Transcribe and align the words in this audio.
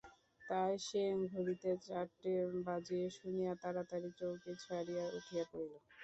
তাই 0.41 0.73
সে 0.85 1.03
ঘড়িতে 1.27 1.69
চারটে 1.85 2.33
বাজিতে 2.61 3.07
শুনিয়া 3.17 3.53
তাড়াতাড়ি 3.61 4.09
চৌকি 4.19 4.51
ছাড়িয়া 4.63 5.05
উঠিয়া 5.17 5.43
পড়িল। 5.51 5.73